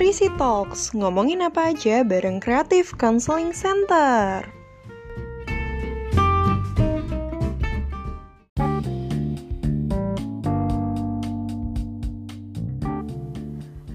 Trisi 0.00 0.32
Talks, 0.40 0.96
ngomongin 0.96 1.44
apa 1.44 1.76
aja 1.76 2.00
bareng 2.00 2.40
Creative 2.40 2.88
Counseling 2.96 3.52
Center. 3.52 4.40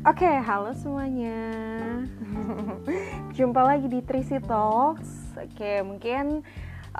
Oke, 0.05 0.29
halo 0.29 0.77
semuanya. 0.77 1.41
Jumpa 3.33 3.65
lagi 3.65 3.89
di 3.89 4.05
Trisi 4.05 4.37
Talks. 4.45 5.33
Oke, 5.33 5.81
mungkin 5.81 6.45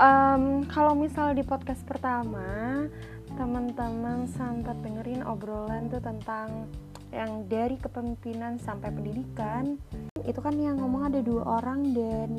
um, 0.01 0.65
kalau 0.65 0.97
misal 0.97 1.37
di 1.37 1.45
podcast 1.45 1.85
pertama 1.85 2.89
teman-teman 3.37 4.25
sempat 4.25 4.81
dengerin 4.81 5.21
obrolan 5.29 5.93
tuh 5.93 6.01
tentang 6.01 6.65
yang 7.13 7.45
dari 7.49 7.77
kepemimpinan 7.77 8.57
sampai 8.61 8.89
pendidikan 8.93 9.77
itu 10.25 10.39
kan 10.41 10.57
yang 10.57 10.81
ngomong 10.81 11.13
ada 11.13 11.21
dua 11.21 11.61
orang 11.61 11.93
dan 11.93 12.31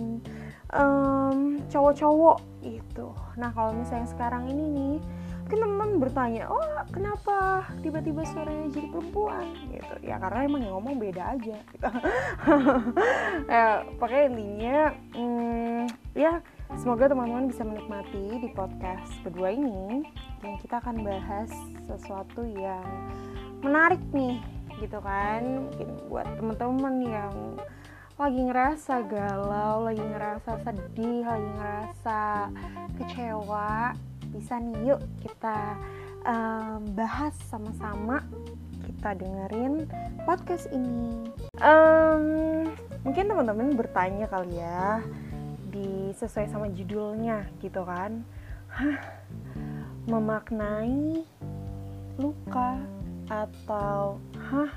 um, 0.74 1.62
cowok-cowok 1.70 2.42
itu 2.66 3.08
nah 3.38 3.54
kalau 3.54 3.76
misalnya 3.76 4.08
sekarang 4.10 4.50
ini 4.50 4.64
nih 4.66 4.96
mungkin 5.46 5.62
teman-teman 5.62 5.90
bertanya 6.02 6.50
oh 6.50 6.76
kenapa 6.90 7.62
tiba-tiba 7.78 8.26
suaranya 8.26 8.66
jadi 8.66 8.90
perempuan? 8.90 9.46
Gitu. 9.70 9.94
Ya 10.02 10.18
karena 10.18 10.42
emang 10.42 10.62
yang 10.66 10.74
ngomong 10.74 10.98
beda 10.98 11.38
aja. 11.38 11.56
Gitu. 11.62 11.90
ya 13.54 13.86
pakai 13.94 14.26
intinya 14.26 14.90
hmm, 15.14 15.82
ya 16.18 16.42
semoga 16.74 17.06
teman-teman 17.06 17.46
bisa 17.46 17.62
menikmati 17.62 18.42
di 18.42 18.48
podcast 18.58 19.12
kedua 19.22 19.54
ini. 19.54 20.02
Dan 20.42 20.58
kita 20.58 20.82
akan 20.82 21.06
bahas 21.06 21.54
sesuatu 21.86 22.42
yang 22.42 22.82
menarik 23.62 24.02
nih 24.10 24.42
gitu 24.80 24.98
kan. 25.00 25.68
Mungkin 25.68 25.88
buat 26.08 26.28
teman-teman 26.36 26.94
yang 27.04 27.34
lagi 28.16 28.40
ngerasa 28.48 29.04
galau, 29.04 29.84
lagi 29.84 30.00
ngerasa 30.00 30.64
sedih, 30.64 31.20
lagi 31.20 31.48
ngerasa 31.60 32.20
kecewa, 32.96 33.92
bisa 34.32 34.56
nih 34.56 34.92
yuk 34.92 35.00
kita 35.20 35.76
um, 36.24 36.80
bahas 36.96 37.36
sama-sama, 37.52 38.24
kita 38.88 39.20
dengerin 39.20 39.84
podcast 40.24 40.64
ini. 40.72 41.28
Um, 41.60 42.64
mungkin 43.04 43.28
teman-teman 43.28 43.76
bertanya 43.76 44.24
kali 44.32 44.64
ya, 44.64 45.04
di 45.68 46.16
sesuai 46.16 46.48
sama 46.48 46.72
judulnya 46.72 47.44
gitu 47.60 47.84
kan, 47.84 48.24
Hah, 48.72 48.96
memaknai 50.08 51.20
luka 52.16 52.80
atau 53.28 54.16
hah? 54.46 54.70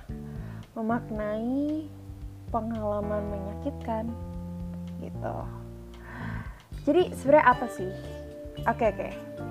Memaknai 0.74 1.86
pengalaman 2.50 3.24
menyakitkan. 3.30 4.10
Gitu. 5.00 5.36
Jadi 6.90 7.02
sebenarnya 7.14 7.46
apa 7.46 7.66
sih? 7.70 7.92
Oke 8.68 8.92
oke. 8.92 9.10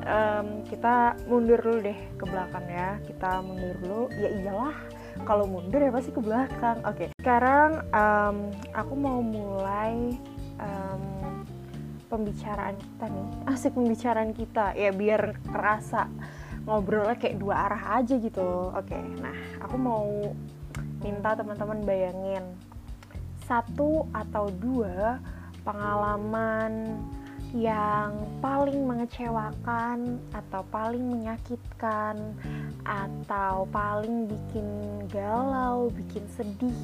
Um, 0.09 0.65
kita 0.69 1.17
mundur 1.29 1.61
dulu 1.61 1.79
deh 1.85 1.99
ke 2.19 2.25
belakang 2.29 2.67
ya. 2.69 2.99
Kita 3.07 3.41
mundur 3.41 3.77
dulu. 3.81 4.03
Ya 4.19 4.29
iyalah 4.29 4.77
kalau 5.25 5.49
mundur 5.49 5.81
ya 5.81 5.95
pasti 5.95 6.11
ke 6.13 6.21
belakang. 6.21 6.83
Oke 6.85 7.15
sekarang 7.23 7.87
um, 7.95 8.53
aku 8.75 8.95
mau 8.99 9.23
mulai 9.23 10.19
um, 10.61 11.45
pembicaraan 12.13 12.77
kita 12.77 13.07
nih. 13.09 13.29
Asik 13.49 13.73
pembicaraan 13.77 14.33
kita. 14.37 14.77
Ya 14.77 14.91
biar 14.93 15.39
kerasa 15.49 16.11
ngobrolnya 16.69 17.17
kayak 17.17 17.41
dua 17.41 17.67
arah 17.67 18.05
aja 18.05 18.15
gitu. 18.21 18.71
Oke 18.77 19.01
nah 19.25 19.35
aku 19.65 19.77
mau 19.81 20.05
minta 21.01 21.33
teman-teman 21.33 21.81
bayangin. 21.89 22.45
Satu 23.49 24.05
atau 24.13 24.53
dua 24.53 25.17
pengalaman 25.65 27.01
yang 27.57 28.13
paling 28.45 28.85
mengecewakan 28.85 30.21
atau 30.37 30.61
paling 30.69 31.01
menyakitkan 31.01 32.37
atau 32.85 33.65
paling 33.73 34.29
bikin 34.29 34.69
galau, 35.09 35.89
bikin 35.97 36.29
sedih 36.37 36.77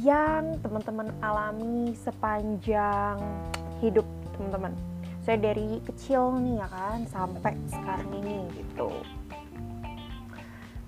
yang 0.00 0.56
teman-teman 0.64 1.12
alami 1.20 1.92
sepanjang 2.00 3.20
hidup 3.84 4.08
teman-teman 4.32 4.72
saya 5.20 5.38
dari 5.38 5.80
kecil 5.84 6.40
nih 6.40 6.60
ya 6.60 6.68
kan 6.68 6.98
sampai 7.08 7.54
sekarang 7.68 8.10
ini 8.20 8.48
gitu. 8.56 8.90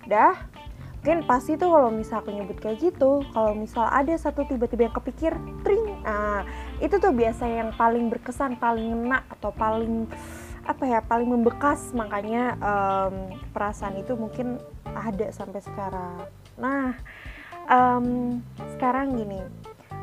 Dah 0.08 0.36
mungkin 1.02 1.26
pasti 1.26 1.58
tuh 1.58 1.66
kalau 1.66 1.90
misal 1.90 2.22
aku 2.22 2.30
nyebut 2.30 2.62
kayak 2.62 2.78
gitu 2.78 3.26
kalau 3.34 3.58
misal 3.58 3.90
ada 3.90 4.14
satu 4.14 4.46
tiba-tiba 4.46 4.86
yang 4.86 4.94
kepikir 4.94 5.34
tring 5.66 5.98
nah 6.06 6.46
itu 6.78 6.94
tuh 7.02 7.10
biasa 7.10 7.42
yang 7.42 7.74
paling 7.74 8.06
berkesan 8.06 8.54
paling 8.54 8.86
ngena 8.86 9.26
atau 9.26 9.50
paling 9.50 10.06
apa 10.62 10.84
ya 10.86 11.00
paling 11.02 11.28
membekas. 11.28 11.90
Makanya 11.94 12.58
um, 12.62 13.14
perasaan 13.50 13.98
itu 13.98 14.14
mungkin 14.14 14.62
ada 14.86 15.30
sampai 15.34 15.60
sekarang. 15.62 16.26
Nah 16.58 16.94
um, 17.66 18.38
sekarang 18.78 19.18
gini. 19.18 19.42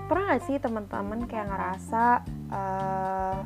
Pernah 0.09 0.35
gak 0.35 0.44
sih 0.50 0.57
teman-teman 0.57 1.29
kayak 1.29 1.53
ngerasa 1.53 2.25
uh, 2.50 3.38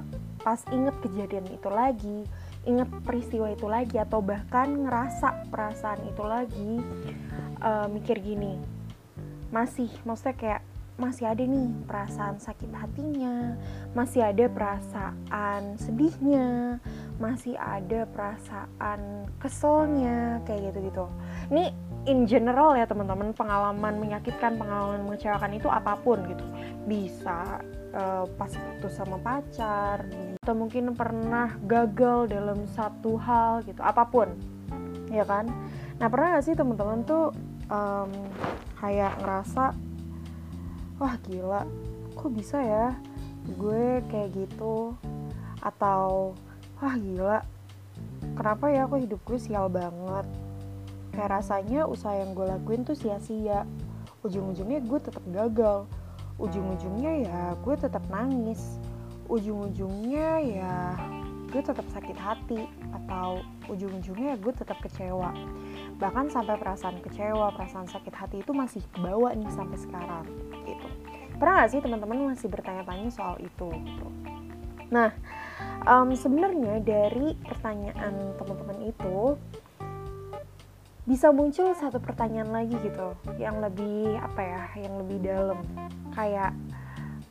pas 0.44 0.60
inget 0.70 0.96
kejadian 1.02 1.48
itu 1.50 1.70
lagi 1.72 2.20
inget 2.64 2.88
peristiwa 3.04 3.52
itu 3.52 3.68
lagi 3.68 4.00
atau 4.00 4.24
bahkan 4.24 4.88
ngerasa 4.88 5.48
perasaan 5.52 6.00
itu 6.08 6.24
lagi 6.24 6.74
uh, 7.64 7.88
mikir 7.92 8.20
gini 8.20 8.60
masih 9.52 9.92
maksudnya 10.04 10.36
kayak 10.36 10.62
masih 10.94 11.26
ada 11.26 11.42
nih 11.42 11.74
perasaan 11.90 12.38
sakit 12.38 12.70
hatinya, 12.70 13.58
masih 13.98 14.30
ada 14.30 14.46
perasaan 14.46 15.74
sedihnya, 15.82 16.78
masih 17.18 17.58
ada 17.58 18.06
perasaan 18.14 19.26
keselnya 19.42 20.38
kayak 20.46 20.70
gitu-gitu. 20.70 21.10
Ini 21.50 21.74
in 22.06 22.30
general 22.30 22.78
ya 22.78 22.86
teman-teman 22.86 23.34
pengalaman 23.34 23.98
menyakitkan, 23.98 24.54
pengalaman 24.54 25.02
mengecewakan 25.10 25.58
itu 25.58 25.66
apa 25.66 25.98
pun 25.98 26.22
gitu. 26.30 26.46
Bisa 26.86 27.58
uh, 27.94 28.26
pas 28.36 28.50
putus 28.52 28.94
sama 28.98 29.22
pacar 29.22 30.06
atau 30.42 30.56
mungkin 30.58 30.92
pernah 30.98 31.56
gagal 31.64 32.34
dalam 32.34 32.66
satu 32.74 33.16
hal 33.16 33.64
gitu 33.64 33.80
apa 33.80 34.04
pun 34.10 34.34
ya 35.14 35.24
kan? 35.24 35.46
Nah 36.02 36.08
pernah 36.10 36.36
gak 36.36 36.46
sih 36.50 36.58
teman-teman 36.58 37.06
tuh 37.06 37.30
um, 37.70 38.10
kayak 38.82 39.14
ngerasa 39.22 39.78
wah 40.98 41.16
gila 41.30 41.64
kok 42.18 42.32
bisa 42.34 42.58
ya 42.60 42.98
gue 43.46 44.02
kayak 44.10 44.34
gitu? 44.34 44.98
Atau 45.62 46.34
wah 46.82 46.96
gila 46.98 47.46
kenapa 48.36 48.74
ya 48.74 48.90
aku 48.90 49.00
hidup 49.06 49.22
gue 49.24 49.38
sial 49.38 49.70
banget? 49.70 50.26
Kayak 51.14 51.40
rasanya 51.40 51.86
usaha 51.86 52.18
yang 52.18 52.34
gue 52.34 52.50
lakuin 52.50 52.82
tuh 52.82 52.98
sia-sia. 52.98 53.70
Ujung-ujungnya 54.26 54.82
gue 54.82 55.00
tetap 55.04 55.22
gagal 55.30 55.86
ujung-ujungnya 56.42 57.12
ya 57.28 57.42
gue 57.62 57.76
tetap 57.78 58.04
nangis. 58.10 58.80
Ujung-ujungnya 59.30 60.30
ya 60.44 60.76
gue 61.54 61.62
tetap 61.62 61.86
sakit 61.94 62.18
hati 62.18 62.66
atau 62.90 63.46
ujung-ujungnya 63.70 64.34
ya 64.34 64.38
gue 64.42 64.54
tetap 64.54 64.82
kecewa. 64.82 65.30
Bahkan 66.02 66.34
sampai 66.34 66.58
perasaan 66.58 66.98
kecewa 67.06 67.54
perasaan 67.54 67.86
sakit 67.86 68.14
hati 68.14 68.42
itu 68.42 68.52
masih 68.52 68.82
kebawa 68.94 69.38
nih 69.38 69.50
sampai 69.54 69.78
sekarang 69.78 70.26
gitu. 70.66 70.88
Pernah 71.38 71.66
gak 71.66 71.72
sih 71.74 71.82
teman-teman 71.82 72.34
masih 72.34 72.50
bertanya-tanya 72.50 73.10
soal 73.14 73.38
itu 73.38 73.70
gitu? 73.70 74.08
Nah 74.90 75.14
um, 75.86 76.10
sebenarnya 76.14 76.82
dari 76.82 77.38
pertanyaan 77.46 78.34
teman-teman 78.38 78.80
itu 78.90 79.38
bisa 81.04 81.36
muncul 81.36 81.76
satu 81.76 82.00
pertanyaan 82.00 82.52
lagi 82.56 82.80
gitu 82.80 83.12
yang 83.36 83.60
lebih 83.60 84.16
apa 84.24 84.42
ya 84.42 84.62
yang 84.80 84.94
lebih 85.04 85.18
dalam. 85.20 85.60
Kayak 86.16 86.56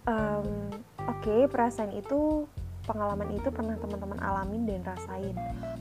um, 0.05 0.69
oke 1.09 1.21
okay, 1.25 1.41
perasaan 1.49 1.93
itu 1.97 2.45
pengalaman 2.85 3.31
itu 3.33 3.49
pernah 3.49 3.79
teman-teman 3.79 4.21
alamin 4.21 4.69
dan 4.69 4.83
rasain. 4.85 5.37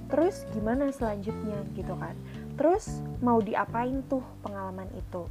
Terus 0.08 0.48
gimana 0.56 0.88
selanjutnya 0.94 1.60
gitu 1.76 1.94
kan? 2.00 2.16
Terus 2.56 3.04
mau 3.20 3.44
diapain 3.44 4.00
tuh 4.08 4.24
pengalaman 4.40 4.88
itu? 4.96 5.28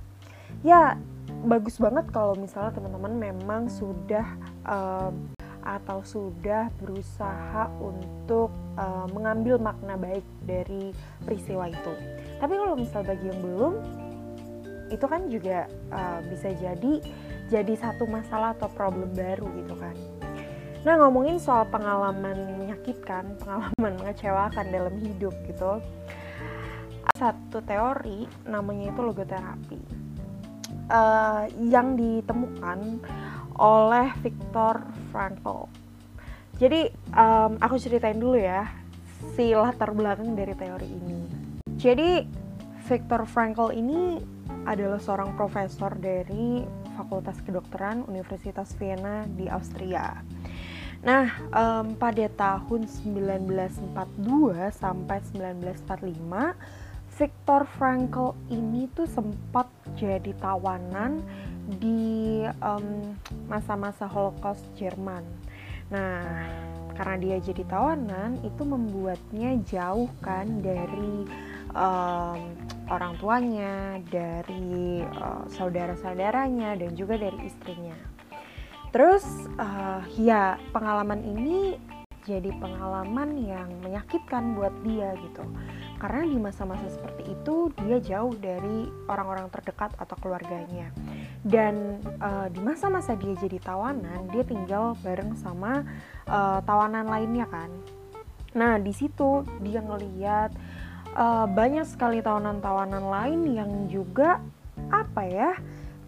Ya 0.61 1.01
bagus 1.47 1.81
banget 1.81 2.13
kalau 2.13 2.37
misalnya 2.37 2.77
teman-teman 2.77 3.17
memang 3.17 3.73
sudah 3.73 4.27
um, 4.69 5.15
atau 5.61 6.01
sudah 6.05 6.73
berusaha 6.81 7.69
untuk 7.81 8.49
uh, 8.81 9.07
mengambil 9.13 9.61
makna 9.61 9.95
baik 9.97 10.25
dari 10.45 10.93
peristiwa 11.25 11.69
itu. 11.69 12.20
Tapi 12.41 12.55
kalau 12.57 12.75
misal 12.75 13.05
bagi 13.05 13.29
yang 13.29 13.41
belum, 13.45 13.75
itu 14.91 15.07
kan 15.07 15.29
juga 15.31 15.71
uh, 15.93 16.19
bisa 16.27 16.51
jadi 16.57 16.93
jadi 17.51 17.75
satu 17.79 18.07
masalah 18.07 18.57
atau 18.59 18.71
problem 18.73 19.13
baru 19.15 19.47
gitu 19.61 19.75
kan. 19.79 19.95
Nah 20.81 20.97
ngomongin 20.97 21.37
soal 21.37 21.69
pengalaman 21.69 22.57
menyakitkan, 22.57 23.35
pengalaman 23.45 23.93
mengecewakan 24.01 24.67
dalam 24.73 24.95
hidup 24.99 25.35
gitu, 25.47 25.85
satu 27.15 27.61
teori 27.63 28.27
namanya 28.49 28.91
itu 28.91 29.01
logoterapi. 29.05 29.81
uh, 30.91 31.47
yang 31.71 31.95
ditemukan 31.95 32.99
oleh 33.59 34.11
Viktor 34.23 34.83
Frankl. 35.15 35.71
Jadi 36.59 36.91
um, 37.15 37.57
aku 37.63 37.79
ceritain 37.79 38.19
dulu 38.19 38.35
ya 38.35 38.67
si 39.39 39.55
latar 39.55 39.95
belakang 39.95 40.35
dari 40.35 40.55
teori 40.55 40.89
ini. 40.89 41.50
Jadi 41.81 42.29
Viktor 42.85 43.25
Frankl 43.25 43.73
ini 43.73 44.21
adalah 44.69 45.01
seorang 45.01 45.33
profesor 45.33 45.97
dari 45.97 46.61
Fakultas 46.93 47.41
Kedokteran 47.41 48.05
Universitas 48.05 48.77
Vienna 48.77 49.25
di 49.25 49.49
Austria. 49.49 50.21
Nah, 51.01 51.33
um, 51.49 51.97
pada 51.97 52.29
tahun 52.37 52.85
1942 52.85 53.97
sampai 54.77 55.25
1945, 55.33 57.17
Viktor 57.17 57.65
Frankl 57.65 58.37
ini 58.53 58.85
tuh 58.93 59.09
sempat 59.09 59.73
jadi 59.97 60.37
tawanan 60.37 61.25
di 61.81 62.45
masa-masa 63.49 64.05
um, 64.05 64.13
Holocaust 64.13 64.69
Jerman. 64.77 65.25
Nah, 65.89 66.45
karena 66.93 67.17
dia 67.17 67.37
jadi 67.41 67.65
tawanan, 67.65 68.37
itu 68.45 68.61
membuatnya 68.69 69.57
jauh 69.65 70.13
kan 70.21 70.61
dari 70.61 71.25
um, 71.75 72.41
orang 72.91 73.15
tuanya, 73.19 73.99
dari 74.11 75.03
uh, 75.03 75.47
saudara-saudaranya, 75.51 76.79
dan 76.79 76.93
juga 76.95 77.19
dari 77.19 77.39
istrinya. 77.47 77.97
Terus 78.91 79.23
uh, 79.59 80.03
ya 80.19 80.59
pengalaman 80.75 81.23
ini 81.23 81.79
jadi 82.27 82.53
pengalaman 82.61 83.39
yang 83.49 83.71
menyakitkan 83.81 84.59
buat 84.59 84.75
dia 84.85 85.15
gitu. 85.25 85.47
Karena 86.01 86.25
di 86.25 86.39
masa-masa 86.41 86.89
seperti 86.89 87.33
itu 87.33 87.71
dia 87.81 88.01
jauh 88.01 88.33
dari 88.37 88.89
orang-orang 89.09 89.49
terdekat 89.53 89.93
atau 89.97 90.17
keluarganya. 90.21 90.93
Dan 91.41 92.01
uh, 92.21 92.49
di 92.53 92.61
masa-masa 92.61 93.17
dia 93.17 93.33
jadi 93.41 93.57
tawanan, 93.63 94.29
dia 94.29 94.45
tinggal 94.45 94.97
bareng 95.01 95.37
sama 95.39 95.87
uh, 96.29 96.61
tawanan 96.65 97.09
lainnya 97.09 97.49
kan. 97.49 97.73
Nah, 98.53 98.83
di 98.83 98.91
situ 98.91 99.47
dia 99.63 99.79
ngeliat 99.79 100.51
uh, 101.15 101.47
banyak 101.51 101.87
sekali 101.87 102.21
tawanan-tawanan 102.21 103.05
lain 103.07 103.41
yang 103.55 103.71
juga 103.89 104.43
apa 104.91 105.23
ya? 105.27 105.53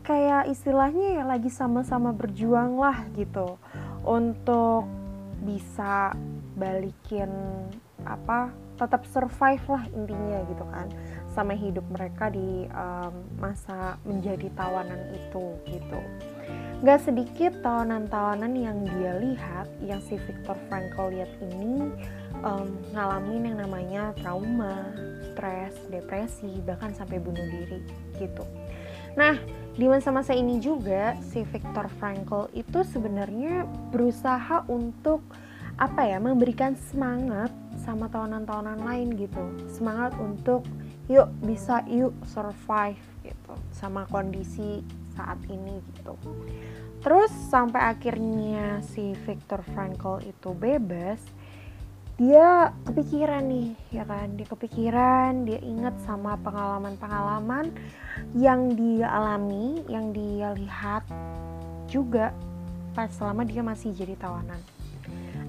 kayak 0.03 0.51
istilahnya 0.51 1.23
ya 1.23 1.25
lagi 1.25 1.47
sama-sama 1.47 2.11
berjuang 2.11 2.75
lah 2.75 3.07
gitu 3.15 3.55
untuk 4.03 4.91
bisa 5.47 6.15
balikin 6.59 7.31
apa 8.03 8.51
tetap 8.79 9.07
survive 9.07 9.63
lah 9.71 9.87
intinya 9.95 10.43
gitu 10.51 10.65
kan 10.75 10.91
sama 11.31 11.55
hidup 11.55 11.87
mereka 11.87 12.35
di 12.35 12.67
um, 12.75 13.15
masa 13.39 13.95
menjadi 14.03 14.51
tawanan 14.59 15.01
itu 15.15 15.55
gitu 15.71 16.03
Gak 16.83 17.07
sedikit 17.07 17.63
tawanan-tawanan 17.63 18.59
yang 18.59 18.83
dia 18.83 19.15
lihat 19.23 19.71
yang 19.87 20.03
si 20.03 20.19
Viktor 20.19 20.59
Frankl 20.67 21.15
lihat 21.15 21.31
ini 21.39 21.95
um, 22.43 22.69
ngalamin 22.93 23.55
yang 23.55 23.59
namanya 23.63 24.13
trauma, 24.19 24.93
stres, 25.33 25.75
depresi, 25.89 26.61
bahkan 26.67 26.93
sampai 26.93 27.23
bunuh 27.23 27.47
diri 27.49 27.81
gitu. 28.19 28.45
Nah, 29.15 29.37
di 29.73 29.89
masa-masa 29.89 30.37
ini 30.37 30.61
juga 30.61 31.17
si 31.33 31.47
Viktor 31.49 31.89
Frankl 31.97 32.53
itu 32.53 32.85
sebenarnya 32.85 33.65
berusaha 33.89 34.69
untuk 34.69 35.25
apa 35.81 36.05
ya 36.05 36.21
memberikan 36.21 36.77
semangat 36.77 37.49
sama 37.81 38.07
tawanan-tawanan 38.13 38.85
lain 38.85 39.17
gitu 39.17 39.41
semangat 39.73 40.13
untuk 40.21 40.69
yuk 41.09 41.33
bisa 41.41 41.81
yuk 41.89 42.13
survive 42.29 43.01
gitu 43.25 43.55
sama 43.73 44.05
kondisi 44.13 44.85
saat 45.17 45.41
ini 45.49 45.81
gitu 45.97 46.15
terus 47.01 47.33
sampai 47.49 47.97
akhirnya 47.97 48.85
si 48.85 49.17
Viktor 49.25 49.65
Frankl 49.73 50.21
itu 50.23 50.53
bebas 50.53 51.19
dia 52.23 52.71
kepikiran 52.87 53.51
nih 53.51 53.75
ya 53.91 54.07
kan? 54.07 54.39
Dia 54.39 54.47
kepikiran 54.47 55.43
dia 55.43 55.59
ingat 55.59 55.99
sama 56.07 56.39
pengalaman-pengalaman 56.39 57.75
yang 58.39 58.79
dia 58.79 59.11
alami 59.11 59.83
yang 59.91 60.15
dia 60.15 60.55
lihat 60.55 61.03
juga 61.91 62.31
pas 62.95 63.11
selama 63.11 63.43
dia 63.43 63.59
masih 63.67 63.91
jadi 63.91 64.15
tawanan. 64.15 64.63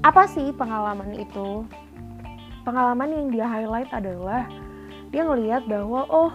Apa 0.01 0.25
sih 0.25 0.49
pengalaman 0.49 1.13
itu? 1.13 1.61
Pengalaman 2.65 3.21
yang 3.21 3.27
dia 3.29 3.45
highlight 3.45 3.93
adalah 3.93 4.49
dia 5.13 5.29
ngelihat 5.29 5.69
bahwa 5.69 6.09
oh 6.09 6.33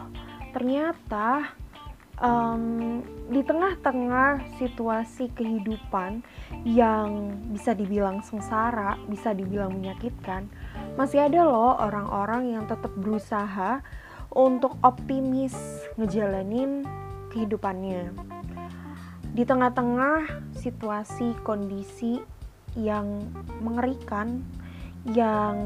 ternyata 0.55 1.51
um, 2.23 3.01
di 3.29 3.45
tengah-tengah 3.45 4.59
situasi 4.59 5.31
kehidupan 5.35 6.25
yang 6.65 7.37
bisa 7.53 7.77
dibilang 7.77 8.25
sengsara, 8.25 8.99
bisa 9.07 9.35
dibilang 9.37 9.75
menyakitkan, 9.75 10.49
masih 10.97 11.27
ada 11.29 11.45
loh 11.45 11.79
orang-orang 11.79 12.57
yang 12.59 12.65
tetap 12.67 12.91
berusaha 12.97 13.83
untuk 14.33 14.77
optimis 14.85 15.55
ngejalanin 15.97 16.85
kehidupannya. 17.33 18.13
Di 19.33 19.45
tengah-tengah 19.45 20.51
situasi 20.57 21.37
kondisi 21.47 22.19
yang 22.75 23.23
mengerikan, 23.63 24.43
yang 25.09 25.57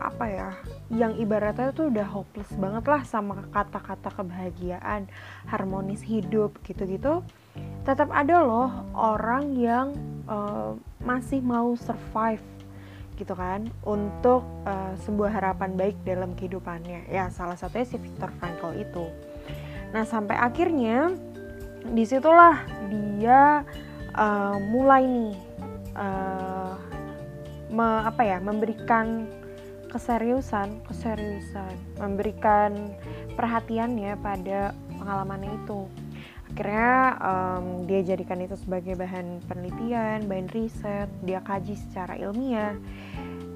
apa 0.00 0.24
ya 0.24 0.50
yang 0.88 1.12
ibaratnya 1.20 1.70
tuh 1.76 1.92
udah 1.92 2.08
hopeless 2.08 2.50
banget 2.56 2.84
lah 2.88 3.02
sama 3.04 3.44
kata-kata 3.52 4.08
kebahagiaan 4.10 5.06
harmonis 5.46 6.00
hidup 6.00 6.56
gitu-gitu. 6.64 7.20
Tetap 7.84 8.08
ada 8.10 8.40
loh 8.40 8.70
orang 8.96 9.52
yang 9.54 9.92
uh, 10.24 10.74
masih 11.04 11.44
mau 11.44 11.76
survive 11.76 12.42
gitu 13.20 13.36
kan 13.36 13.68
untuk 13.84 14.40
uh, 14.64 14.96
sebuah 15.04 15.30
harapan 15.30 15.76
baik 15.76 15.96
dalam 16.08 16.32
kehidupannya. 16.32 17.04
Ya 17.12 17.28
salah 17.28 17.60
satunya 17.60 17.84
si 17.84 18.00
Viktor 18.00 18.32
Frankl 18.40 18.80
itu. 18.80 19.04
Nah 19.92 20.08
sampai 20.08 20.40
akhirnya 20.40 21.12
di 21.84 22.04
situlah 22.08 22.64
dia 22.88 23.60
uh, 24.16 24.56
mulai 24.72 25.04
nih 25.04 25.36
uh, 25.96 26.59
me, 27.70 28.04
apa 28.04 28.22
ya 28.26 28.38
memberikan 28.42 29.30
keseriusan 29.90 30.86
keseriusan 30.86 31.74
memberikan 31.98 32.94
perhatiannya 33.34 34.14
pada 34.22 34.70
pengalamannya 34.98 35.50
itu. 35.66 35.90
Akhirnya 36.50 37.14
um, 37.22 37.86
dia 37.86 38.02
jadikan 38.02 38.42
itu 38.42 38.58
sebagai 38.58 38.98
bahan 38.98 39.38
penelitian 39.46 40.26
bahan 40.26 40.50
riset 40.50 41.06
dia 41.22 41.38
kaji 41.42 41.78
secara 41.78 42.18
ilmiah 42.18 42.74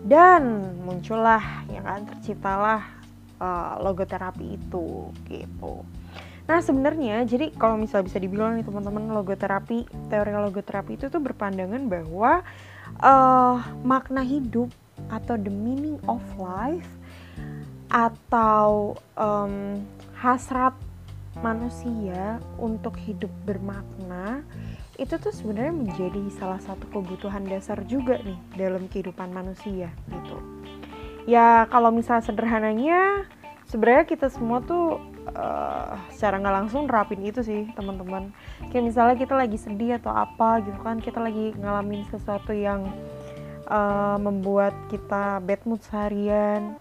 dan 0.07 0.75
muncullah 0.87 1.43
yang 1.71 1.83
kan 1.83 2.07
terciptalah 2.07 2.87
uh, 3.43 3.83
logoterapi 3.83 4.59
itu 4.59 5.11
gitu. 5.27 5.83
Nah 6.45 6.61
sebenarnya 6.61 7.25
jadi 7.25 7.51
kalau 7.57 7.81
misal 7.81 8.05
bisa 8.05 8.21
dibilang 8.21 8.61
nih 8.61 8.67
teman-teman 8.69 9.11
logoterapi 9.11 9.89
teori 10.13 10.33
logoterapi 10.33 11.01
itu 11.01 11.09
tuh 11.09 11.19
berpandangan 11.19 11.89
bahwa 11.89 12.45
uh, 13.05 13.61
makna 13.85 14.25
hidup 14.25 14.73
atau 15.13 15.37
the 15.37 15.53
meaning 15.53 16.01
of 16.09 16.25
life 16.41 16.89
atau 17.93 18.97
um, 19.21 19.85
hasrat 20.17 20.73
manusia 21.45 22.41
untuk 22.57 22.97
hidup 22.97 23.31
bermakna 23.45 24.41
itu 24.95 25.19
tuh 25.19 25.35
sebenarnya 25.35 25.75
menjadi 25.75 26.23
salah 26.39 26.63
satu 26.63 26.87
kebutuhan 26.95 27.45
dasar 27.51 27.83
juga 27.85 28.23
nih 28.23 28.39
dalam 28.55 28.87
kehidupan 28.87 29.35
manusia 29.35 29.91
gitu. 30.07 30.39
Ya 31.27 31.67
kalau 31.67 31.91
misal 31.91 32.23
sederhananya 32.23 33.27
sebenarnya 33.67 34.07
kita 34.07 34.31
semua 34.31 34.63
tuh 34.63 35.03
uh, 35.33 35.97
secara 36.13 36.37
nggak 36.41 36.57
langsung 36.65 36.85
nerapin 36.85 37.23
itu 37.25 37.41
sih 37.41 37.71
teman-teman. 37.73 38.35
Kayak 38.69 38.85
misalnya 38.85 39.17
kita 39.17 39.35
lagi 39.39 39.57
sedih 39.57 39.97
atau 39.97 40.13
apa 40.13 40.61
gitu 40.61 40.79
kan 40.85 41.01
kita 41.01 41.19
lagi 41.23 41.57
ngalamin 41.57 42.05
sesuatu 42.13 42.53
yang 42.53 42.85
uh, 43.69 44.21
membuat 44.21 44.77
kita 44.93 45.41
bad 45.41 45.61
mood 45.65 45.81
seharian 45.81 46.77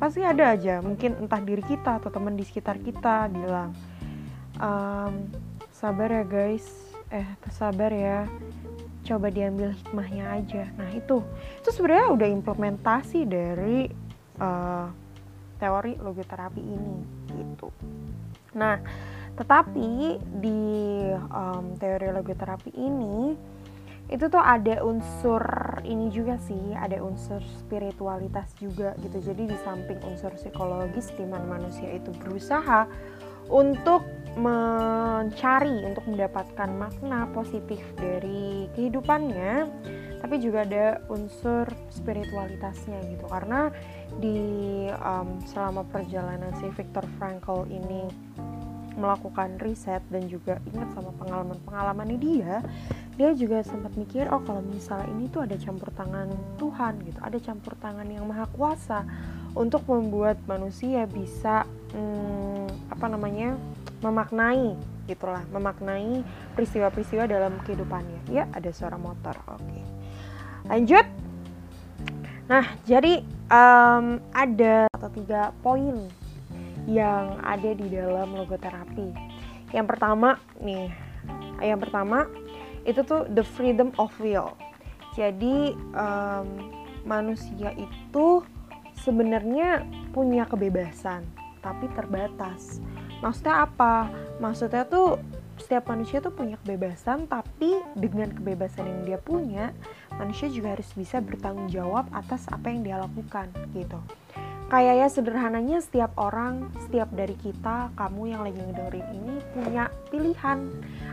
pasti 0.00 0.24
ada 0.24 0.56
aja. 0.56 0.80
Mungkin 0.80 1.26
entah 1.26 1.42
diri 1.42 1.62
kita 1.62 2.00
atau 2.00 2.08
teman 2.08 2.34
di 2.34 2.42
sekitar 2.42 2.80
kita 2.80 3.28
bilang 3.28 3.76
um, 4.58 5.28
sabar 5.70 6.08
ya 6.08 6.24
guys 6.24 6.66
eh 7.12 7.28
sabar 7.52 7.92
ya 7.92 8.24
coba 9.02 9.28
diambil 9.28 9.74
hikmahnya 9.74 10.24
aja. 10.30 10.64
Nah 10.78 10.88
itu. 10.94 11.20
Itu 11.60 11.68
sebenarnya 11.74 12.08
udah 12.14 12.28
implementasi 12.30 13.20
dari 13.26 13.90
uh, 14.38 14.88
teori 15.62 15.94
logoterapi 16.02 16.58
ini 16.58 16.96
gitu. 17.30 17.70
Nah, 18.58 18.82
tetapi 19.38 20.18
di 20.42 20.60
um, 21.30 21.78
teori 21.78 22.10
logoterapi 22.10 22.74
ini 22.74 23.38
itu 24.10 24.28
tuh 24.28 24.42
ada 24.42 24.82
unsur 24.84 25.40
ini 25.86 26.12
juga 26.12 26.36
sih, 26.42 26.74
ada 26.76 27.00
unsur 27.00 27.40
spiritualitas 27.62 28.50
juga 28.58 28.92
gitu. 29.00 29.22
Jadi 29.22 29.54
di 29.54 29.56
samping 29.62 30.02
unsur 30.04 30.34
psikologis 30.34 31.14
di 31.14 31.24
manusia 31.24 31.88
itu 31.94 32.10
berusaha 32.20 32.84
untuk 33.48 34.04
mencari 34.36 35.84
untuk 35.84 36.04
mendapatkan 36.08 36.70
makna 36.76 37.28
positif 37.36 37.80
dari 37.96 38.68
kehidupannya 38.76 39.68
tapi 40.22 40.38
juga 40.38 40.62
ada 40.62 41.02
unsur 41.10 41.66
spiritualitasnya 41.90 43.02
gitu. 43.10 43.26
Karena 43.26 43.74
di 44.22 44.38
um, 45.02 45.42
selama 45.50 45.82
perjalanan 45.90 46.54
si 46.62 46.70
Viktor 46.70 47.02
Frankl 47.18 47.66
ini 47.66 48.06
melakukan 48.94 49.56
riset 49.58 50.04
dan 50.12 50.28
juga 50.28 50.60
ingat 50.68 50.92
sama 50.92 51.10
pengalaman-pengalamannya 51.16 52.18
dia 52.20 52.60
dia 53.16 53.32
juga 53.32 53.64
sempat 53.64 53.96
mikir 53.96 54.28
oh 54.28 54.44
kalau 54.44 54.60
misalnya 54.60 55.08
ini 55.16 55.32
tuh 55.32 55.48
ada 55.48 55.56
campur 55.56 55.88
tangan 55.96 56.28
Tuhan 56.60 57.00
gitu 57.08 57.18
ada 57.24 57.38
campur 57.40 57.72
tangan 57.80 58.04
yang 58.04 58.28
maha 58.28 58.44
kuasa 58.52 59.04
untuk 59.56 59.84
membuat 59.88 60.40
manusia 60.44 61.08
bisa 61.08 61.64
hmm, 61.96 62.92
apa 62.92 63.06
namanya 63.08 63.56
memaknai 64.04 64.76
gitulah 65.08 65.44
memaknai 65.48 66.20
peristiwa-peristiwa 66.54 67.26
dalam 67.26 67.58
kehidupannya. 67.66 68.22
Ya 68.30 68.46
ada 68.54 68.70
suara 68.70 68.94
motor 68.96 69.34
oke. 69.50 69.60
okay 69.60 70.01
lanjut. 70.66 71.06
Nah 72.50 72.66
jadi 72.84 73.22
um, 73.50 74.18
ada 74.34 74.86
atau 74.92 75.10
tiga 75.12 75.50
poin 75.62 76.08
yang 76.86 77.38
ada 77.42 77.70
di 77.74 77.86
dalam 77.90 78.34
logoterapi. 78.34 79.14
Yang 79.70 79.86
pertama 79.86 80.38
nih 80.60 80.90
yang 81.62 81.78
pertama 81.78 82.26
itu 82.82 83.00
tuh 83.06 83.26
the 83.30 83.46
freedom 83.46 83.94
of 83.98 84.10
will. 84.18 84.54
Jadi 85.14 85.76
um, 85.94 86.48
manusia 87.06 87.74
itu 87.76 88.42
sebenarnya 89.02 89.86
punya 90.10 90.46
kebebasan 90.48 91.22
tapi 91.62 91.86
terbatas. 91.94 92.82
Maksudnya 93.22 93.70
apa? 93.70 94.10
Maksudnya 94.42 94.82
tuh 94.82 95.22
setiap 95.62 95.94
manusia 95.94 96.18
tuh 96.18 96.34
punya 96.34 96.58
kebebasan 96.58 97.30
tapi 97.30 97.78
dengan 97.94 98.34
kebebasan 98.34 98.82
yang 98.82 99.00
dia 99.06 99.18
punya 99.22 99.70
manusia 100.20 100.48
juga 100.48 100.74
harus 100.76 100.88
bisa 100.96 101.20
bertanggung 101.22 101.68
jawab 101.72 102.08
atas 102.12 102.44
apa 102.50 102.68
yang 102.68 102.84
dia 102.84 102.96
lakukan 103.00 103.48
gitu. 103.76 104.00
Kayak 104.72 105.04
ya 105.04 105.08
sederhananya 105.12 105.84
setiap 105.84 106.16
orang 106.16 106.72
setiap 106.88 107.12
dari 107.12 107.36
kita 107.36 107.92
kamu 107.92 108.32
yang 108.32 108.40
lagi 108.40 108.56
ngedengerin 108.56 109.04
ini 109.12 109.34
punya 109.52 109.92
pilihan 110.08 110.64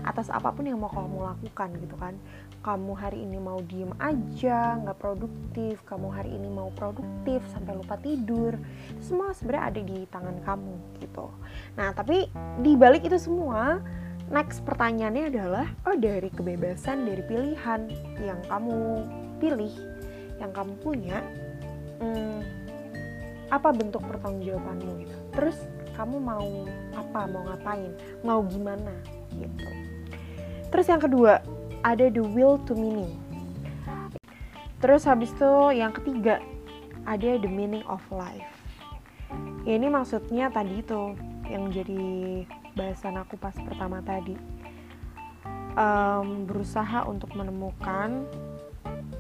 atas 0.08 0.32
apa 0.32 0.56
pun 0.56 0.64
yang 0.64 0.80
mau 0.80 0.88
kamu 0.88 1.28
lakukan 1.28 1.76
gitu 1.84 1.96
kan. 2.00 2.16
Kamu 2.64 2.96
hari 2.96 3.20
ini 3.20 3.36
mau 3.36 3.60
diem 3.60 3.92
aja 4.00 4.80
nggak 4.80 4.96
produktif. 4.96 5.84
Kamu 5.84 6.08
hari 6.08 6.40
ini 6.40 6.48
mau 6.48 6.72
produktif 6.72 7.44
sampai 7.52 7.76
lupa 7.76 8.00
tidur. 8.00 8.56
Itu 8.96 9.04
semua 9.04 9.36
sebenarnya 9.36 9.64
ada 9.76 9.82
di 9.84 9.98
tangan 10.08 10.38
kamu 10.40 10.76
gitu. 11.04 11.28
Nah 11.76 11.92
tapi 11.92 12.32
di 12.64 12.80
balik 12.80 13.12
itu 13.12 13.20
semua 13.20 13.84
next 14.30 14.62
pertanyaannya 14.66 15.34
adalah 15.34 15.68
oh 15.90 15.98
dari 15.98 16.30
kebebasan 16.30 17.06
dari 17.10 17.22
pilihan 17.26 17.90
yang 18.22 18.40
kamu 18.46 19.06
pilih 19.42 19.74
yang 20.38 20.52
kamu 20.54 20.74
punya 20.80 21.20
hmm, 22.00 22.42
apa 23.50 23.70
bentuk 23.74 24.06
pertanggungjawabanmu 24.06 25.04
gitu? 25.04 25.18
Terus 25.34 25.58
kamu 25.98 26.16
mau 26.22 26.48
apa 26.96 27.28
mau 27.28 27.44
ngapain 27.50 27.92
mau 28.22 28.40
gimana 28.46 28.94
gitu? 29.36 29.70
Terus 30.70 30.86
yang 30.88 31.02
kedua 31.02 31.42
ada 31.82 32.06
the 32.08 32.22
will 32.22 32.62
to 32.70 32.78
meaning. 32.78 33.18
Terus 34.80 35.04
habis 35.04 35.34
itu 35.36 35.76
yang 35.76 35.92
ketiga 35.92 36.40
ada 37.04 37.36
the 37.42 37.50
meaning 37.50 37.84
of 37.90 38.00
life. 38.14 38.48
Ya 39.68 39.76
ini 39.76 39.92
maksudnya 39.92 40.48
tadi 40.54 40.80
itu 40.80 41.18
yang 41.50 41.74
jadi 41.74 42.46
bahasan 42.74 43.18
aku 43.22 43.38
pas 43.38 43.56
pertama 43.56 44.02
tadi. 44.02 44.36
Um, 45.80 46.44
berusaha 46.50 47.08
untuk 47.08 47.32
menemukan 47.38 48.28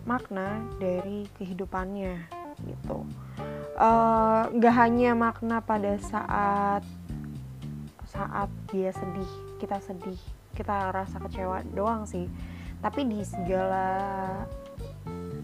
makna 0.03 0.65
dari 0.81 1.29
kehidupannya 1.37 2.25
gitu. 2.65 3.05
Uh, 3.79 4.49
nggak 4.57 4.75
hanya 4.75 5.15
makna 5.15 5.63
pada 5.63 5.95
saat 6.01 6.83
saat 8.09 8.49
dia 8.73 8.91
sedih 8.91 9.31
kita 9.61 9.79
sedih 9.79 10.19
kita 10.57 10.91
rasa 10.91 11.21
kecewa 11.23 11.63
doang 11.71 12.03
sih. 12.09 12.27
Tapi 12.81 13.07
di 13.07 13.21
segala 13.23 13.87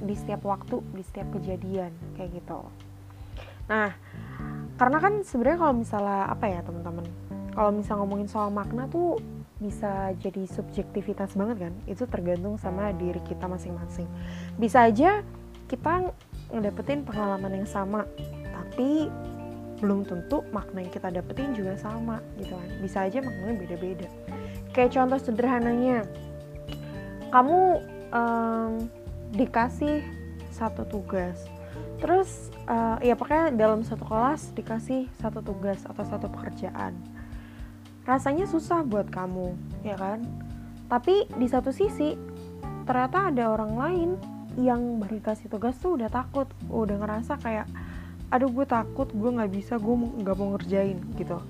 di 0.01 0.15
setiap 0.17 0.43
waktu 0.43 0.81
di 0.91 1.03
setiap 1.05 1.31
kejadian 1.39 1.93
kayak 2.17 2.41
gitu. 2.41 2.65
Nah 3.71 3.93
karena 4.75 4.97
kan 5.00 5.24
sebenarnya 5.24 5.59
kalau 5.62 5.74
misalnya 5.77 6.27
apa 6.27 6.45
ya 6.51 6.59
teman-teman 6.65 7.07
kalau 7.55 7.71
misal 7.71 8.03
ngomongin 8.03 8.27
soal 8.27 8.51
makna 8.51 8.85
tuh 8.91 9.17
bisa 9.63 10.12
jadi 10.19 10.43
subjektivitas 10.45 11.33
banget 11.39 11.71
kan? 11.71 11.74
Itu 11.88 12.03
tergantung 12.05 12.59
sama 12.59 12.91
diri 12.91 13.24
kita 13.24 13.47
masing-masing. 13.47 14.05
Bisa 14.59 14.83
aja 14.85 15.24
kita 15.71 16.12
ngedapetin 16.51 17.07
pengalaman 17.07 17.63
yang 17.63 17.67
sama 17.67 18.03
tapi 18.51 19.09
belum 19.79 20.03
tentu 20.03 20.43
makna 20.51 20.83
yang 20.83 20.91
kita 20.91 21.07
dapetin 21.09 21.55
juga 21.55 21.79
sama 21.79 22.19
gitu 22.35 22.53
kan? 22.53 22.69
Bisa 22.83 23.07
aja 23.07 23.24
maknanya 23.24 23.55
beda-beda. 23.55 24.07
Kayak 24.75 25.00
contoh 25.00 25.19
sederhananya 25.24 26.03
kamu 27.31 27.79
um, 28.12 28.91
dikasih 29.31 30.03
satu 30.51 30.88
tugas 30.88 31.35
terus 32.00 32.51
uh, 32.67 33.00
ya 33.00 33.15
pokoknya 33.15 33.55
dalam 33.55 33.83
satu 33.83 34.03
kelas 34.07 34.51
dikasih 34.55 35.07
satu 35.19 35.39
tugas 35.43 35.83
atau 35.88 36.03
satu 36.03 36.27
pekerjaan 36.31 36.95
rasanya 38.05 38.45
susah 38.45 38.85
buat 38.85 39.09
kamu, 39.09 39.57
ya 39.81 39.97
kan? 39.97 40.21
Tapi 40.85 41.25
di 41.35 41.47
satu 41.50 41.74
sisi 41.74 42.13
ternyata 42.85 43.33
ada 43.33 43.50
orang 43.50 43.74
lain 43.74 44.09
yang 44.62 45.01
baru 45.01 45.19
dikasih 45.19 45.50
tugas 45.50 45.75
tuh 45.81 45.97
udah 45.97 46.07
takut, 46.07 46.47
udah 46.69 47.01
ngerasa 47.01 47.41
kayak 47.41 47.65
aduh 48.29 48.50
gue 48.50 48.65
takut, 48.65 49.09
gue 49.09 49.31
nggak 49.35 49.51
bisa, 49.51 49.81
gue 49.81 49.95
nggak 50.21 50.35
mau 50.38 50.53
ngerjain 50.55 51.01
gitu. 51.17 51.41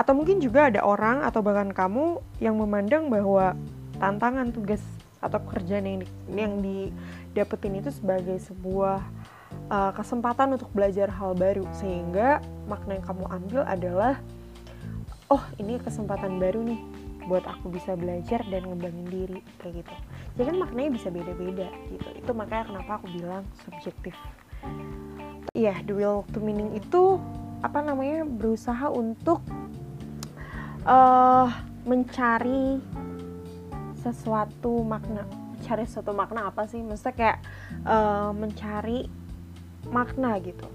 Atau 0.00 0.12
mungkin 0.16 0.40
juga 0.40 0.72
ada 0.72 0.80
orang 0.82 1.22
atau 1.22 1.44
bahkan 1.44 1.70
kamu 1.70 2.24
yang 2.40 2.56
memandang 2.56 3.12
bahwa 3.12 3.52
tantangan 4.00 4.48
tugas 4.54 4.80
atau 5.18 5.42
pekerjaan 5.42 5.84
yang 5.84 5.98
di, 6.00 6.06
yang 6.30 6.52
didapetin 6.62 7.82
itu 7.82 7.90
sebagai 7.90 8.38
sebuah 8.38 9.02
uh, 9.66 9.92
kesempatan 9.92 10.54
untuk 10.54 10.70
belajar 10.70 11.10
hal 11.10 11.34
baru 11.34 11.66
sehingga 11.74 12.38
makna 12.70 13.02
yang 13.02 13.06
kamu 13.06 13.24
ambil 13.26 13.60
adalah 13.66 14.14
oh 15.28 15.44
ini 15.60 15.76
kesempatan 15.80 16.40
baru 16.40 16.64
nih 16.64 16.80
buat 17.28 17.44
aku 17.44 17.68
bisa 17.68 17.92
belajar 17.92 18.40
dan 18.48 18.64
ngembangin 18.64 19.08
diri 19.08 19.40
kayak 19.60 19.84
gitu. 19.84 19.94
Jadi 20.36 20.44
kan 20.48 20.56
maknanya 20.56 20.90
bisa 20.96 21.08
beda-beda 21.12 21.68
gitu. 21.92 22.08
Itu 22.16 22.30
makanya 22.32 22.72
kenapa 22.72 22.90
aku 23.00 23.06
bilang 23.12 23.44
subjektif. 23.68 24.16
Iya 25.52 25.76
yeah, 25.76 25.78
the 25.84 25.92
will 25.92 26.24
to 26.32 26.40
meaning 26.40 26.72
itu 26.72 27.20
apa 27.60 27.84
namanya 27.84 28.24
berusaha 28.24 28.88
untuk 28.88 29.44
uh, 30.88 31.52
mencari 31.84 32.80
sesuatu 34.00 34.80
makna. 34.80 35.28
Cari 35.60 35.84
sesuatu 35.84 36.16
makna 36.16 36.48
apa 36.48 36.64
sih? 36.64 36.80
Maksudnya 36.80 37.12
kayak 37.12 37.38
uh, 37.84 38.32
mencari 38.32 39.04
makna 39.92 40.40
gitu 40.40 40.68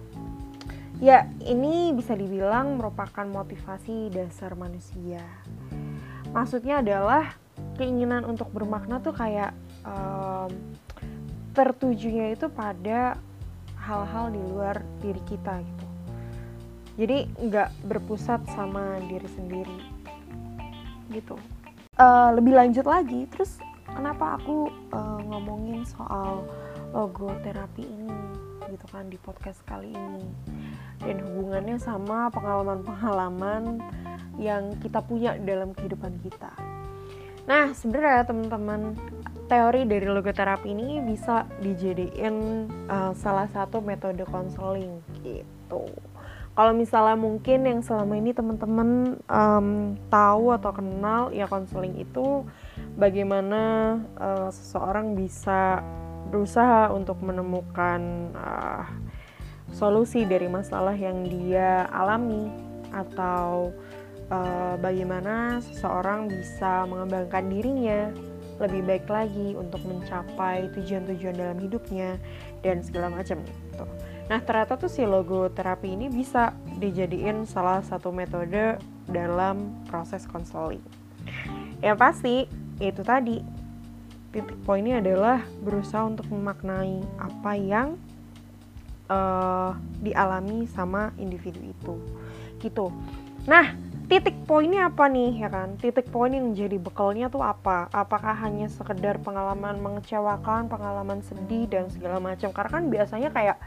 Ya, 1.03 1.27
ini 1.43 1.91
bisa 1.91 2.15
dibilang 2.15 2.79
merupakan 2.79 3.27
motivasi 3.27 4.07
dasar 4.07 4.55
manusia. 4.55 5.19
Maksudnya 6.31 6.79
adalah 6.79 7.36
keinginan 7.75 8.24
untuk 8.24 8.48
bermakna 8.55 9.03
tuh 9.03 9.12
kayak 9.12 9.51
um, 9.83 10.48
tertujunya 11.51 12.31
itu 12.31 12.48
pada 12.48 13.19
hal-hal 13.83 14.31
di 14.31 14.39
luar 14.48 14.79
diri 15.03 15.19
kita 15.27 15.60
gitu. 15.60 15.88
Jadi 16.95 17.27
nggak 17.36 17.83
berpusat 17.83 18.48
sama 18.55 18.95
diri 19.03 19.27
sendiri 19.27 19.79
gitu. 21.12 21.36
Uh, 22.00 22.31
lebih 22.31 22.55
lanjut 22.55 22.88
lagi, 22.88 23.27
terus 23.27 23.60
kenapa 23.91 24.39
aku 24.39 24.72
uh, 24.95 25.19
ngomongin 25.19 25.83
soal 25.83 26.48
logoterapi 26.95 27.83
ini 27.83 28.52
gitu 28.70 28.86
kan 28.91 29.10
di 29.12 29.17
podcast 29.20 29.60
kali 29.67 29.91
ini 29.91 30.27
dan 31.03 31.20
hubungannya 31.20 31.77
sama 31.82 32.32
pengalaman-pengalaman 32.32 33.84
yang 34.39 34.74
kita 34.79 35.03
punya 35.03 35.36
dalam 35.41 35.75
kehidupan 35.75 36.15
kita. 36.24 36.51
Nah, 37.43 37.75
sebenarnya 37.75 38.24
teman-teman, 38.24 38.96
teori 39.51 39.84
dari 39.84 40.08
logoterapi 40.08 40.72
ini 40.72 41.03
bisa 41.03 41.43
dijadiin 41.60 42.67
uh, 42.88 43.12
salah 43.13 43.51
satu 43.51 43.84
metode 43.84 44.24
konseling 44.32 45.03
gitu. 45.22 45.91
Kalau 46.53 46.70
misalnya 46.72 47.17
mungkin 47.17 47.65
yang 47.65 47.82
selama 47.82 48.13
ini 48.13 48.29
teman-teman 48.29 49.17
um, 49.25 49.98
tahu 50.08 50.53
atau 50.53 50.72
kenal 50.72 51.34
ya 51.34 51.50
konseling 51.50 51.98
itu 51.98 52.46
bagaimana 52.93 53.98
uh, 54.22 54.53
seseorang 54.53 55.17
bisa 55.17 55.82
berusaha 56.33 56.89
untuk 56.89 57.21
menemukan 57.21 58.33
uh, 58.33 58.89
solusi 59.69 60.25
dari 60.25 60.49
masalah 60.49 60.97
yang 60.97 61.21
dia 61.29 61.85
alami 61.93 62.49
atau 62.89 63.69
uh, 64.33 64.73
bagaimana 64.81 65.61
seseorang 65.61 66.25
bisa 66.33 66.89
mengembangkan 66.89 67.53
dirinya 67.53 68.09
lebih 68.57 68.81
baik 68.81 69.05
lagi 69.05 69.53
untuk 69.53 69.85
mencapai 69.85 70.73
tujuan-tujuan 70.73 71.37
dalam 71.37 71.57
hidupnya 71.61 72.17
dan 72.65 72.81
segala 72.81 73.13
macam 73.13 73.37
gitu. 73.45 73.85
Nah 74.25 74.39
ternyata 74.41 74.73
tuh 74.73 74.89
si 74.89 75.05
logoterapi 75.05 75.93
ini 75.93 76.09
bisa 76.09 76.57
dijadiin 76.81 77.45
salah 77.45 77.85
satu 77.85 78.09
metode 78.09 78.81
dalam 79.05 79.85
proses 79.85 80.25
konseling. 80.25 80.81
Yang 81.81 81.97
pasti 82.01 82.35
itu 82.81 83.01
tadi 83.05 83.52
titik 84.33 84.57
poinnya 84.65 84.97
adalah 84.97 85.45
berusaha 85.61 86.01
untuk 86.09 86.25
memaknai 86.33 87.05
apa 87.21 87.51
yang 87.53 87.95
uh, 89.07 89.77
dialami 90.01 90.65
sama 90.73 91.13
individu 91.21 91.61
itu. 91.61 91.93
Gitu. 92.57 92.89
Nah 93.45 93.77
titik 94.09 94.33
poinnya 94.49 94.89
apa 94.89 95.05
nih 95.05 95.45
ya 95.45 95.49
kan? 95.53 95.77
Titik 95.77 96.09
poin 96.09 96.33
yang 96.33 96.57
jadi 96.57 96.81
bekalnya 96.81 97.29
tuh 97.29 97.45
apa? 97.45 97.87
Apakah 97.93 98.33
hanya 98.41 98.65
sekedar 98.73 99.21
pengalaman 99.21 99.77
mengecewakan 99.77 100.65
pengalaman 100.65 101.21
sedih 101.21 101.69
dan 101.69 101.93
segala 101.93 102.17
macam? 102.17 102.49
Karena 102.49 102.71
kan 102.73 102.83
biasanya 102.89 103.29
kayak 103.29 103.57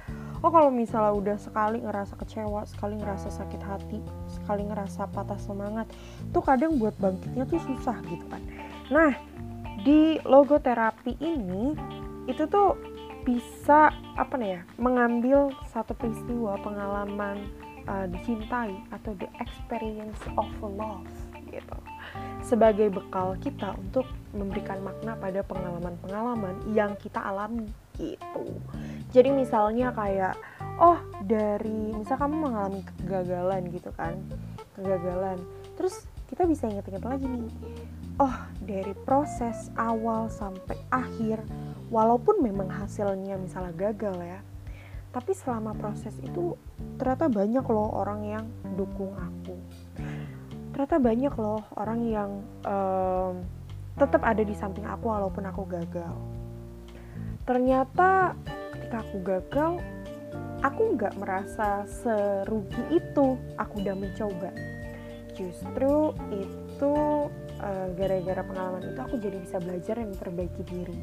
oh 0.43 0.51
kalau 0.53 0.69
misalnya 0.69 1.15
udah 1.15 1.37
sekali 1.41 1.81
ngerasa 1.81 2.15
kecewa 2.21 2.69
sekali 2.69 3.01
ngerasa 3.01 3.33
sakit 3.33 3.63
hati 3.65 3.99
sekali 4.29 4.69
ngerasa 4.69 5.09
patah 5.09 5.41
semangat 5.41 5.89
tuh 6.31 6.45
kadang 6.45 6.77
buat 6.77 6.93
bangkitnya 7.01 7.49
tuh 7.49 7.61
susah 7.63 7.97
gitu 8.11 8.27
kan. 8.29 8.43
Nah 8.93 9.17
di 9.87 10.19
logoterapi 10.27 11.15
ini 11.23 11.79
itu 12.27 12.43
tuh 12.51 12.75
bisa 13.23 13.95
apa 14.19 14.35
nih 14.35 14.59
ya 14.59 14.61
mengambil 14.83 15.55
satu 15.71 15.95
peristiwa 15.95 16.59
pengalaman 16.59 17.47
uh, 17.87 18.07
dicintai 18.11 18.75
atau 18.91 19.15
the 19.15 19.31
experience 19.39 20.19
of 20.35 20.51
love 20.59 21.07
gitu 21.47 21.79
sebagai 22.43 22.91
bekal 22.91 23.39
kita 23.39 23.79
untuk 23.79 24.07
memberikan 24.35 24.83
makna 24.83 25.15
pada 25.19 25.43
pengalaman-pengalaman 25.47 26.67
yang 26.75 26.95
kita 26.99 27.19
alami 27.19 27.67
gitu. 27.99 28.47
Jadi 29.11 29.33
misalnya 29.33 29.91
kayak 29.91 30.37
oh 30.79 31.01
dari 31.25 31.95
misal 31.97 32.21
kamu 32.21 32.37
mengalami 32.37 32.81
kegagalan 33.03 33.63
gitu 33.73 33.91
kan, 33.97 34.15
kegagalan. 34.77 35.41
Terus 35.75 36.07
kita 36.31 36.45
bisa 36.47 36.69
inget-inget 36.71 37.03
lagi 37.03 37.27
nih. 37.27 37.51
Oh, 38.17 38.33
dari 38.65 38.97
proses 39.05 39.69
awal 39.77 40.33
sampai 40.33 40.81
akhir 40.89 41.37
walaupun 41.93 42.41
memang 42.41 42.65
hasilnya 42.73 43.37
misalnya 43.37 43.77
gagal 43.77 44.17
ya, 44.17 44.41
tapi 45.13 45.37
selama 45.37 45.77
proses 45.77 46.17
itu 46.25 46.57
ternyata 46.97 47.29
banyak 47.29 47.61
loh 47.69 47.93
orang 47.93 48.25
yang 48.25 48.45
dukung 48.73 49.13
aku. 49.21 49.53
Ternyata 50.73 50.97
banyak 50.97 51.35
loh 51.37 51.61
orang 51.77 52.01
yang 52.09 52.31
um, 52.65 53.45
tetap 54.01 54.25
ada 54.25 54.41
di 54.41 54.57
samping 54.57 54.89
aku 54.89 55.13
walaupun 55.13 55.45
aku 55.45 55.69
gagal. 55.69 56.17
Ternyata 57.45 58.33
ketika 58.73 59.05
aku 59.05 59.17
gagal 59.21 59.73
aku 60.65 60.83
nggak 60.97 61.21
merasa 61.21 61.85
serugi 61.85 62.97
itu. 62.97 63.37
Aku 63.61 63.85
udah 63.85 63.93
mencoba 63.93 64.57
justru 65.37 66.17
itu 66.33 66.93
uh, 67.61 67.89
gara-gara 67.95 68.43
pengalaman 68.43 68.83
itu 68.89 69.01
aku 69.01 69.17
jadi 69.21 69.37
bisa 69.39 69.57
belajar 69.61 69.95
dan 70.01 70.09
memperbaiki 70.11 70.63
diri 70.65 70.99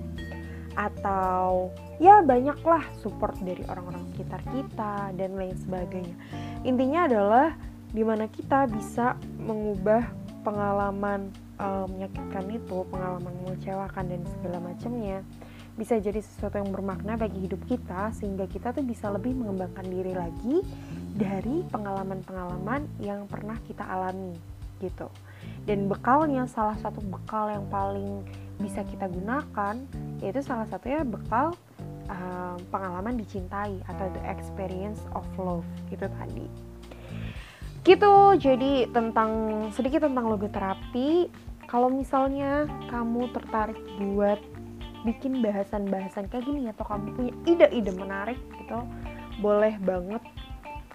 atau 0.74 1.70
ya 2.02 2.26
banyaklah 2.26 2.82
support 2.98 3.38
dari 3.46 3.62
orang-orang 3.70 4.02
sekitar 4.14 4.42
kita 4.50 5.14
dan 5.14 5.38
lain 5.38 5.54
sebagainya. 5.62 6.18
Intinya 6.66 7.06
adalah 7.06 7.54
di 7.94 8.02
mana 8.02 8.26
kita 8.26 8.66
bisa 8.74 9.14
mengubah 9.38 10.02
pengalaman 10.42 11.30
um, 11.62 11.86
menyakitkan 11.94 12.50
itu, 12.50 12.90
pengalaman 12.90 13.34
mengecewakan 13.46 14.06
dan 14.10 14.22
segala 14.34 14.58
macamnya 14.66 15.22
bisa 15.74 15.98
jadi 15.98 16.22
sesuatu 16.22 16.62
yang 16.62 16.70
bermakna 16.70 17.18
bagi 17.18 17.50
hidup 17.50 17.58
kita 17.66 18.14
sehingga 18.14 18.46
kita 18.46 18.78
tuh 18.78 18.86
bisa 18.86 19.10
lebih 19.10 19.34
mengembangkan 19.34 19.86
diri 19.90 20.14
lagi 20.14 20.62
dari 21.14 21.62
pengalaman-pengalaman 21.70 22.90
yang 23.00 23.30
pernah 23.30 23.58
kita 23.70 23.86
alami 23.86 24.34
gitu. 24.82 25.08
Dan 25.64 25.88
bekalnya 25.88 26.50
salah 26.50 26.76
satu 26.80 27.00
bekal 27.06 27.52
yang 27.54 27.66
paling 27.72 28.26
bisa 28.62 28.86
kita 28.86 29.10
gunakan 29.10 29.76
yaitu 30.22 30.40
salah 30.46 30.68
satunya 30.70 31.02
bekal 31.02 31.58
uh, 32.08 32.56
pengalaman 32.70 33.18
dicintai 33.18 33.76
atau 33.90 34.08
the 34.14 34.24
experience 34.30 35.02
of 35.18 35.26
love 35.36 35.66
itu 35.90 36.06
tadi 36.06 36.48
gitu 37.84 38.40
jadi 38.40 38.88
tentang 38.96 39.32
sedikit 39.76 40.08
tentang 40.08 40.32
logoterapi 40.32 41.28
kalau 41.68 41.92
misalnya 41.92 42.64
kamu 42.88 43.28
tertarik 43.36 43.80
buat 44.00 44.40
bikin 45.04 45.44
bahasan-bahasan 45.44 46.32
kayak 46.32 46.48
gini 46.48 46.72
atau 46.72 46.88
kamu 46.88 47.12
punya 47.12 47.34
ide-ide 47.44 47.92
menarik 47.92 48.40
gitu 48.56 48.80
boleh 49.44 49.76
banget 49.84 50.24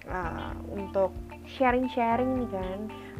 uh, 0.09 0.53
untuk 0.73 1.13
sharing-sharing 1.57 2.45
nih 2.45 2.49
kan 2.53 2.79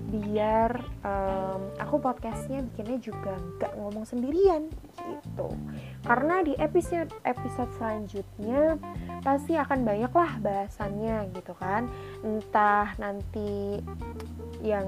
biar 0.09 0.71
um, 1.05 1.61
aku 1.81 2.01
podcastnya 2.01 2.65
bikinnya 2.65 2.97
juga 3.01 3.33
gak 3.61 3.73
ngomong 3.77 4.05
sendirian 4.05 4.69
gitu 4.97 5.49
karena 6.05 6.41
di 6.45 6.53
episode 6.57 7.09
episode 7.25 7.69
selanjutnya 7.77 8.77
pasti 9.25 9.57
akan 9.57 9.85
banyak 9.85 10.13
lah 10.13 10.31
bahasannya 10.41 11.29
gitu 11.33 11.53
kan 11.57 11.89
entah 12.21 12.93
nanti 13.01 13.81
yang 14.61 14.85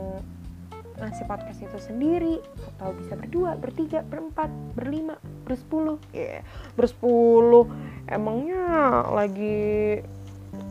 ngasih 1.02 1.26
podcast 1.26 1.66
itu 1.66 1.80
sendiri 1.82 2.38
atau 2.78 2.94
bisa 2.94 3.18
berdua, 3.18 3.58
bertiga, 3.58 4.06
berempat, 4.06 4.54
berlima, 4.78 5.18
bersepuluh, 5.50 5.98
ya 6.14 6.38
yeah, 6.38 6.42
bersepuluh. 6.78 7.66
Emangnya 8.06 8.62
lagi 9.10 9.98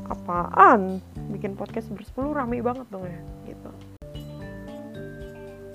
apaan? 0.06 1.02
Bikin 1.30 1.54
podcast 1.54 1.88
bersepuluh 1.94 2.34
rame 2.34 2.60
banget 2.60 2.86
dong 2.90 3.06
ya 3.06 3.20
gitu. 3.46 3.70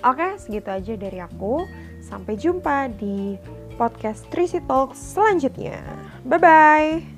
Oke 0.06 0.38
segitu 0.38 0.70
aja 0.70 0.94
dari 0.94 1.18
aku. 1.18 1.66
Sampai 2.06 2.38
jumpa 2.38 2.94
di 2.94 3.42
podcast 3.80 4.30
Trisi 4.30 4.62
Talk 4.70 4.94
selanjutnya. 4.94 5.82
Bye 6.22 6.38
bye 6.38 7.15